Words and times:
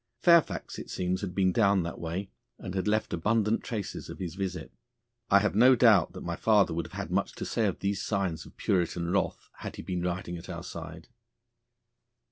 Fairfax 0.17 0.79
it 0.79 0.89
seems 0.89 1.21
had 1.21 1.35
been 1.35 1.51
down 1.51 1.83
that 1.83 1.99
way, 1.99 2.31
and 2.57 2.73
had 2.73 2.87
left 2.87 3.13
abundant 3.13 3.63
traces 3.63 4.09
of 4.09 4.17
his 4.17 4.33
visit. 4.33 4.71
I 5.29 5.37
have 5.41 5.53
no 5.53 5.75
doubt 5.75 6.13
that 6.13 6.23
my 6.23 6.35
father 6.35 6.73
would 6.73 6.87
have 6.87 6.93
had 6.99 7.11
much 7.11 7.33
to 7.33 7.45
say 7.45 7.67
of 7.67 7.81
these 7.81 8.01
signs 8.01 8.43
of 8.47 8.57
Puritan 8.57 9.11
wrath 9.11 9.51
had 9.57 9.75
he 9.75 9.83
been 9.83 10.01
riding 10.01 10.39
at 10.39 10.49
our 10.49 10.63
side. 10.63 11.07